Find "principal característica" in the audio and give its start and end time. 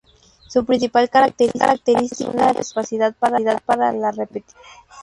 0.65-1.71